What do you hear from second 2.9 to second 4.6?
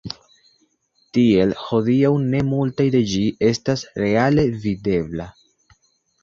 de ĝi estas reale